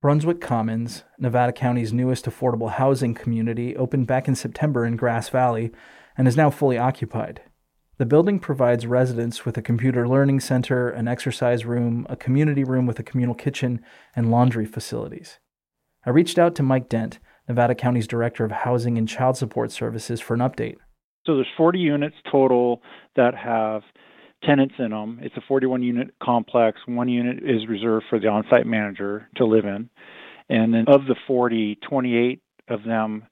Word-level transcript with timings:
Brunswick 0.00 0.40
Commons, 0.40 1.02
Nevada 1.18 1.52
County's 1.52 1.92
newest 1.92 2.26
affordable 2.26 2.70
housing 2.70 3.14
community, 3.14 3.76
opened 3.76 4.06
back 4.06 4.28
in 4.28 4.36
September 4.36 4.84
in 4.84 4.94
Grass 4.94 5.28
Valley 5.28 5.72
and 6.16 6.28
is 6.28 6.36
now 6.36 6.50
fully 6.50 6.78
occupied. 6.78 7.40
The 7.96 8.06
building 8.06 8.38
provides 8.38 8.86
residents 8.86 9.44
with 9.44 9.58
a 9.58 9.62
computer 9.62 10.06
learning 10.06 10.38
center, 10.38 10.88
an 10.88 11.08
exercise 11.08 11.64
room, 11.64 12.06
a 12.08 12.14
community 12.14 12.62
room 12.62 12.86
with 12.86 13.00
a 13.00 13.02
communal 13.02 13.34
kitchen, 13.34 13.80
and 14.14 14.30
laundry 14.30 14.66
facilities. 14.66 15.40
I 16.06 16.10
reached 16.10 16.38
out 16.38 16.54
to 16.54 16.62
Mike 16.62 16.88
Dent, 16.88 17.18
Nevada 17.48 17.74
County's 17.74 18.06
Director 18.06 18.44
of 18.44 18.52
Housing 18.52 18.98
and 18.98 19.08
Child 19.08 19.36
Support 19.36 19.72
Services, 19.72 20.20
for 20.20 20.34
an 20.34 20.40
update. 20.40 20.76
So 21.26 21.34
there's 21.34 21.48
40 21.56 21.80
units 21.80 22.16
total 22.30 22.82
that 23.16 23.34
have 23.34 23.82
tenants 24.44 24.74
in 24.78 24.90
them. 24.90 25.18
It's 25.22 25.36
a 25.36 25.42
41 25.46 25.82
unit 25.82 26.14
complex. 26.22 26.80
One 26.86 27.08
unit 27.08 27.38
is 27.42 27.66
reserved 27.68 28.06
for 28.08 28.18
the 28.18 28.28
on 28.28 28.44
site 28.50 28.66
manager 28.66 29.28
to 29.36 29.44
live 29.44 29.64
in. 29.64 29.88
And 30.48 30.72
then 30.72 30.84
of 30.88 31.06
the 31.06 31.16
40, 31.26 31.78
28 31.88 32.40
of 32.68 32.84
them 32.84 33.24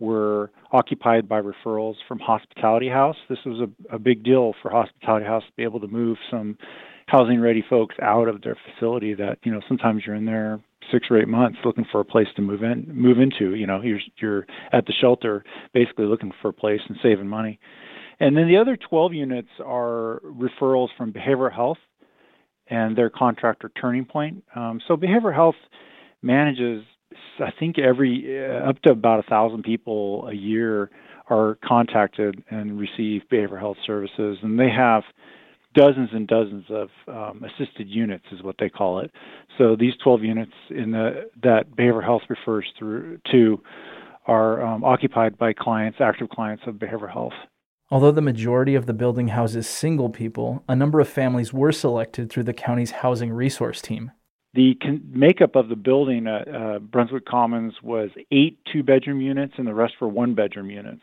were 0.00 0.50
occupied 0.72 1.28
by 1.28 1.40
referrals 1.40 1.94
from 2.08 2.18
Hospitality 2.18 2.88
House. 2.88 3.16
This 3.28 3.38
was 3.46 3.68
a, 3.68 3.94
a 3.94 3.98
big 3.98 4.24
deal 4.24 4.54
for 4.60 4.70
Hospitality 4.70 5.24
House 5.24 5.44
to 5.44 5.52
be 5.56 5.62
able 5.62 5.80
to 5.80 5.88
move 5.88 6.18
some 6.30 6.58
housing 7.06 7.40
ready 7.40 7.64
folks 7.68 7.94
out 8.02 8.28
of 8.28 8.42
their 8.42 8.56
facility 8.72 9.14
that, 9.14 9.38
you 9.44 9.52
know, 9.52 9.60
sometimes 9.68 10.02
you're 10.04 10.16
in 10.16 10.24
there 10.24 10.60
six 10.92 11.06
or 11.10 11.18
eight 11.18 11.28
months 11.28 11.58
looking 11.64 11.86
for 11.90 12.00
a 12.00 12.04
place 12.04 12.26
to 12.36 12.42
move 12.42 12.62
in 12.62 12.86
move 12.92 13.18
into. 13.18 13.54
You 13.54 13.66
know, 13.66 13.80
you're 13.82 14.00
you're 14.18 14.46
at 14.72 14.86
the 14.86 14.92
shelter 14.92 15.44
basically 15.72 16.06
looking 16.06 16.32
for 16.42 16.48
a 16.48 16.52
place 16.52 16.80
and 16.88 16.98
saving 17.02 17.28
money. 17.28 17.58
And 18.20 18.36
then 18.36 18.48
the 18.48 18.56
other 18.56 18.76
12 18.76 19.12
units 19.12 19.48
are 19.64 20.20
referrals 20.24 20.88
from 20.96 21.12
behavioral 21.12 21.52
health 21.52 21.78
and 22.68 22.96
their 22.96 23.10
contractor 23.10 23.70
Turning 23.80 24.04
Point. 24.04 24.44
Um, 24.54 24.80
so 24.86 24.96
behavioral 24.96 25.34
health 25.34 25.56
manages, 26.22 26.84
I 27.38 27.50
think, 27.58 27.78
every 27.78 28.44
uh, 28.46 28.70
up 28.70 28.80
to 28.82 28.90
about 28.90 29.20
a 29.20 29.28
thousand 29.28 29.62
people 29.64 30.26
a 30.28 30.34
year 30.34 30.90
are 31.28 31.58
contacted 31.64 32.42
and 32.50 32.78
receive 32.78 33.22
behavioral 33.32 33.58
health 33.58 33.78
services, 33.86 34.38
and 34.42 34.58
they 34.58 34.70
have 34.70 35.02
dozens 35.74 36.10
and 36.12 36.28
dozens 36.28 36.64
of 36.70 36.88
um, 37.08 37.44
assisted 37.44 37.88
units, 37.88 38.24
is 38.32 38.42
what 38.42 38.56
they 38.58 38.68
call 38.68 39.00
it. 39.00 39.10
So 39.58 39.76
these 39.76 39.94
12 40.02 40.22
units 40.22 40.52
in 40.70 40.92
the 40.92 41.28
that 41.42 41.76
behavioral 41.76 42.04
health 42.04 42.22
refers 42.28 42.66
through 42.78 43.18
to 43.32 43.60
are 44.26 44.64
um, 44.64 44.84
occupied 44.84 45.36
by 45.36 45.52
clients, 45.52 45.98
active 46.00 46.28
clients 46.30 46.62
of 46.66 46.76
behavioral 46.76 47.12
health. 47.12 47.32
Although 47.90 48.12
the 48.12 48.22
majority 48.22 48.74
of 48.74 48.86
the 48.86 48.94
building 48.94 49.28
houses 49.28 49.66
single 49.66 50.08
people, 50.08 50.64
a 50.68 50.74
number 50.74 51.00
of 51.00 51.08
families 51.08 51.52
were 51.52 51.72
selected 51.72 52.30
through 52.30 52.44
the 52.44 52.54
county's 52.54 52.90
housing 52.90 53.32
resource 53.32 53.82
team. 53.82 54.10
The 54.54 54.74
con- 54.80 55.02
makeup 55.10 55.56
of 55.56 55.68
the 55.68 55.76
building 55.76 56.26
at 56.26 56.52
uh, 56.52 56.78
Brunswick 56.78 57.26
Commons 57.26 57.74
was 57.82 58.10
eight 58.30 58.58
two 58.72 58.82
bedroom 58.82 59.20
units, 59.20 59.54
and 59.58 59.66
the 59.66 59.74
rest 59.74 59.94
were 60.00 60.08
one 60.08 60.34
bedroom 60.34 60.70
units. 60.70 61.02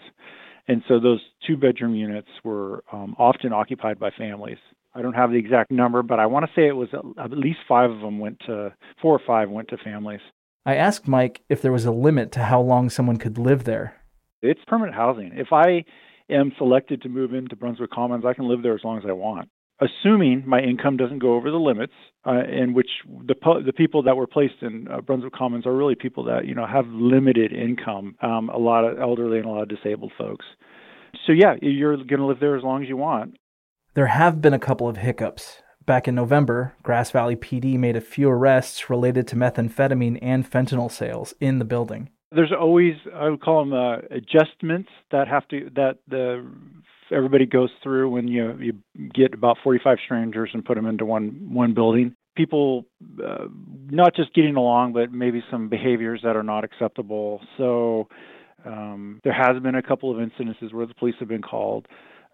And 0.67 0.83
so 0.87 0.99
those 0.99 1.19
two 1.45 1.57
bedroom 1.57 1.95
units 1.95 2.29
were 2.43 2.83
um, 2.91 3.15
often 3.19 3.52
occupied 3.52 3.99
by 3.99 4.09
families. 4.17 4.57
I 4.93 5.02
don't 5.02 5.13
have 5.13 5.31
the 5.31 5.37
exact 5.37 5.71
number, 5.71 6.03
but 6.03 6.19
I 6.19 6.25
want 6.25 6.45
to 6.45 6.52
say 6.55 6.67
it 6.67 6.75
was 6.75 6.89
at 7.17 7.31
least 7.31 7.59
five 7.67 7.91
of 7.91 7.99
them 7.99 8.19
went 8.19 8.39
to, 8.47 8.73
four 9.02 9.15
or 9.15 9.21
five 9.25 9.49
went 9.49 9.69
to 9.69 9.77
families. 9.77 10.19
I 10.65 10.75
asked 10.75 11.07
Mike 11.07 11.41
if 11.49 11.61
there 11.61 11.71
was 11.71 11.85
a 11.85 11.91
limit 11.91 12.31
to 12.33 12.43
how 12.43 12.61
long 12.61 12.89
someone 12.89 13.17
could 13.17 13.37
live 13.37 13.63
there. 13.63 13.95
It's 14.41 14.61
permanent 14.67 14.95
housing. 14.95 15.31
If 15.35 15.47
I 15.52 15.85
am 16.31 16.51
selected 16.57 17.01
to 17.03 17.09
move 17.09 17.33
into 17.33 17.55
Brunswick 17.55 17.91
Commons, 17.91 18.25
I 18.25 18.33
can 18.33 18.47
live 18.47 18.63
there 18.63 18.75
as 18.75 18.83
long 18.83 18.97
as 18.97 19.03
I 19.07 19.11
want, 19.11 19.49
assuming 19.79 20.43
my 20.47 20.59
income 20.61 20.97
doesn't 20.97 21.19
go 21.19 21.35
over 21.35 21.51
the 21.51 21.57
limits. 21.57 21.93
Uh, 22.23 22.43
in 22.45 22.75
which 22.75 22.89
the 23.25 23.33
the 23.65 23.73
people 23.73 24.03
that 24.03 24.15
were 24.15 24.27
placed 24.27 24.61
in 24.61 24.87
uh, 24.91 25.02
Brunswick 25.02 25.33
Commons 25.33 25.65
are 25.65 25.75
really 25.75 25.95
people 25.95 26.23
that 26.25 26.45
you 26.45 26.53
know 26.53 26.67
have 26.67 26.85
limited 26.87 27.52
income, 27.52 28.15
um, 28.21 28.49
a 28.49 28.59
lot 28.59 28.83
of 28.83 28.99
elderly 28.99 29.39
and 29.39 29.47
a 29.47 29.49
lot 29.49 29.63
of 29.63 29.69
disabled 29.69 30.11
folks. 30.17 30.45
So 31.25 31.33
yeah, 31.33 31.55
you're 31.61 31.97
going 31.97 32.19
to 32.19 32.25
live 32.25 32.39
there 32.39 32.55
as 32.55 32.63
long 32.63 32.83
as 32.83 32.89
you 32.89 32.97
want. 32.97 33.37
There 33.95 34.08
have 34.08 34.39
been 34.39 34.53
a 34.53 34.59
couple 34.59 34.87
of 34.87 34.97
hiccups. 34.97 35.64
Back 35.83 36.08
in 36.08 36.14
November, 36.14 36.75
Grass 36.83 37.09
Valley 37.09 37.36
PD 37.36 37.75
made 37.77 37.95
a 37.95 38.02
few 38.02 38.30
arrests 38.30 38.87
related 38.87 39.27
to 39.30 39.36
methamphetamine 39.36 40.20
and 40.21 40.49
fentanyl 40.49 40.91
sales 40.91 41.33
in 41.39 41.58
the 41.58 41.65
building 41.65 42.11
there's 42.31 42.52
always 42.58 42.93
I 43.14 43.30
would 43.30 43.42
call 43.42 43.65
them 43.65 43.73
uh, 43.73 43.97
adjustments 44.09 44.89
that 45.11 45.27
have 45.27 45.47
to 45.49 45.69
that 45.75 45.97
the 46.08 46.49
everybody 47.11 47.45
goes 47.45 47.69
through 47.83 48.09
when 48.09 48.27
you 48.27 48.58
you 48.59 49.09
get 49.14 49.33
about 49.33 49.58
45 49.64 49.97
strangers 50.05 50.49
and 50.53 50.64
put 50.64 50.75
them 50.75 50.86
into 50.86 51.05
one 51.05 51.49
one 51.52 51.73
building. 51.73 52.15
People 52.36 52.86
uh, 53.23 53.45
not 53.89 54.15
just 54.15 54.33
getting 54.33 54.55
along, 54.55 54.93
but 54.93 55.11
maybe 55.11 55.43
some 55.52 55.67
behaviors 55.67 56.21
that 56.23 56.37
are 56.37 56.43
not 56.43 56.64
acceptable. 56.64 57.41
So 57.58 58.08
um, 58.65 59.20
there 59.25 59.33
has 59.33 59.61
been 59.61 59.75
a 59.75 59.83
couple 59.83 60.11
of 60.11 60.17
incidences 60.17 60.73
where 60.73 60.86
the 60.86 60.93
police 60.93 61.15
have 61.20 61.27
been 61.27 61.41
called. 61.41 61.87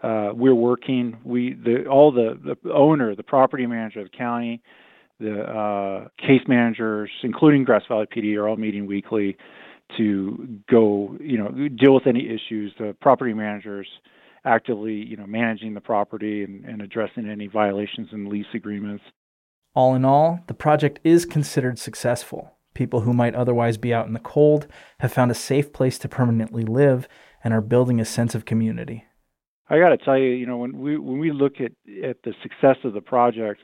Uh, 0.03 0.29
we're 0.33 0.53
working. 0.53 1.17
We 1.23 1.55
the 1.55 1.87
all 1.87 2.11
the 2.11 2.39
the 2.63 2.71
owner, 2.71 3.15
the 3.15 3.23
property 3.23 3.65
manager 3.65 4.01
of 4.01 4.11
the 4.11 4.17
county, 4.17 4.61
the 5.19 5.41
uh, 5.41 6.07
case 6.19 6.47
managers, 6.47 7.09
including 7.23 7.63
Grass 7.63 7.81
Valley 7.87 8.05
PD, 8.05 8.37
are 8.37 8.47
all 8.47 8.57
meeting 8.57 8.85
weekly 8.85 9.35
to 9.95 10.59
go, 10.69 11.15
you 11.19 11.37
know, 11.37 11.69
deal 11.69 11.93
with 11.93 12.07
any 12.07 12.27
issues. 12.27 12.73
The 12.77 12.95
property 12.99 13.33
managers 13.33 13.87
actively, 14.43 14.93
you 14.93 15.17
know, 15.17 15.27
managing 15.27 15.73
the 15.73 15.81
property 15.81 16.43
and, 16.43 16.65
and 16.65 16.81
addressing 16.81 17.29
any 17.29 17.47
violations 17.47 18.09
in 18.11 18.29
lease 18.29 18.45
agreements. 18.53 19.03
All 19.75 19.95
in 19.95 20.05
all, 20.05 20.39
the 20.47 20.53
project 20.53 20.99
is 21.03 21.25
considered 21.25 21.79
successful. 21.79 22.53
People 22.73 23.01
who 23.01 23.13
might 23.13 23.35
otherwise 23.35 23.77
be 23.77 23.93
out 23.93 24.07
in 24.07 24.13
the 24.13 24.19
cold 24.19 24.67
have 24.99 25.13
found 25.13 25.31
a 25.31 25.35
safe 25.35 25.73
place 25.73 25.97
to 25.99 26.09
permanently 26.09 26.63
live 26.63 27.07
and 27.43 27.53
are 27.53 27.61
building 27.61 27.99
a 27.99 28.05
sense 28.05 28.35
of 28.35 28.45
community. 28.45 29.05
I 29.69 29.79
got 29.79 29.89
to 29.89 29.97
tell 29.97 30.17
you, 30.17 30.29
you 30.29 30.45
know, 30.45 30.57
when 30.57 30.77
we 30.77 30.97
when 30.97 31.19
we 31.19 31.31
look 31.31 31.55
at 31.59 31.71
at 32.03 32.23
the 32.23 32.33
success 32.41 32.77
of 32.83 32.93
the 32.93 33.01
project, 33.01 33.61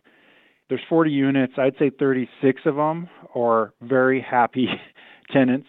there's 0.68 0.82
40 0.90 1.12
units. 1.12 1.54
I'd 1.58 1.78
say 1.80 1.92
36 1.98 2.62
of 2.66 2.76
them 2.76 3.10
are 3.36 3.74
very 3.82 4.20
happy 4.22 4.68
tenants 5.32 5.68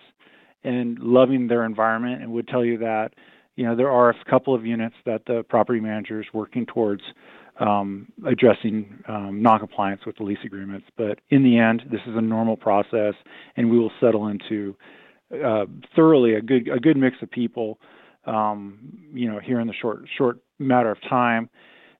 and 0.65 0.99
loving 0.99 1.47
their 1.47 1.65
environment 1.65 2.23
and 2.23 2.33
would 2.33 2.49
tell 2.49 2.65
you 2.65 2.79
that 2.79 3.11
you 3.57 3.65
know 3.65 3.77
there 3.77 3.91
are 3.91 4.11
a 4.11 4.15
couple 4.29 4.55
of 4.55 4.67
units 4.67 4.97
that 5.07 5.23
the 5.27 5.45
property 5.49 5.81
manager 5.81 6.21
is 6.21 6.27
working 6.33 6.67
towards 6.67 7.03
um, 7.61 8.09
addressing 8.27 9.03
um, 9.09 9.41
noncompliance 9.41 10.01
with 10.07 10.17
the 10.17 10.25
lease 10.25 10.39
agreements. 10.45 10.87
But 10.97 11.21
in 11.31 11.45
the 11.45 11.59
end, 11.59 11.83
this 11.91 12.01
is 12.07 12.17
a 12.17 12.21
normal 12.21 12.57
process, 12.57 13.15
and 13.57 13.71
we 13.71 13.79
will 13.79 13.93
settle 14.01 14.29
into 14.29 14.77
uh, 15.45 15.67
thoroughly 15.95 16.35
a 16.35 16.41
good 16.41 16.69
a 16.69 16.81
good 16.81 16.97
mix 16.97 17.17
of 17.23 17.31
people. 17.31 17.79
Um, 18.27 18.79
you 19.13 19.31
know, 19.31 19.39
here 19.39 19.61
in 19.61 19.67
the 19.67 19.75
short 19.75 20.05
short 20.17 20.39
matter 20.59 20.91
of 20.91 20.99
time, 21.09 21.49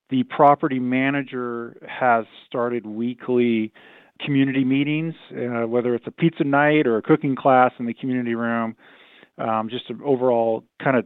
the 0.09 0.23
property 0.23 0.79
manager 0.79 1.77
has 1.87 2.25
started 2.47 2.85
weekly 2.85 3.71
community 4.19 4.63
meetings, 4.63 5.13
uh, 5.31 5.67
whether 5.67 5.95
it's 5.95 6.07
a 6.07 6.11
pizza 6.11 6.43
night 6.43 6.87
or 6.87 6.97
a 6.97 7.01
cooking 7.01 7.35
class 7.35 7.71
in 7.79 7.85
the 7.85 7.93
community 7.93 8.35
room, 8.35 8.75
um, 9.37 9.69
just 9.69 9.89
an 9.89 9.99
overall 10.03 10.63
kind 10.81 10.97
of 10.97 11.05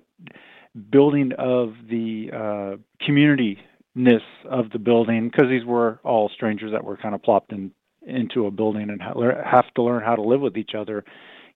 building 0.91 1.31
of 1.37 1.73
the 1.89 2.29
uh, 2.33 3.05
community 3.05 3.59
ness 3.95 4.21
of 4.49 4.69
the 4.71 4.79
building 4.79 5.29
because 5.29 5.49
these 5.49 5.65
were 5.65 5.99
all 6.03 6.29
strangers 6.29 6.71
that 6.71 6.83
were 6.83 6.95
kind 6.95 7.15
of 7.15 7.21
plopped 7.23 7.51
in 7.51 7.71
into 8.05 8.45
a 8.45 8.51
building 8.51 8.89
and 8.89 9.01
have 9.01 9.73
to 9.73 9.83
learn 9.83 10.01
how 10.01 10.15
to 10.15 10.21
live 10.21 10.39
with 10.41 10.57
each 10.57 10.71
other 10.73 11.03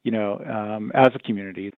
you 0.04 0.12
know 0.12 0.40
um, 0.40 0.92
as 0.94 1.08
a 1.16 1.20
community 1.20 1.70